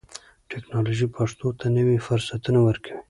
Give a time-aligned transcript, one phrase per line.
[0.51, 2.99] ټکنالوژي پښتو ته نوي فرصتونه ورکوي.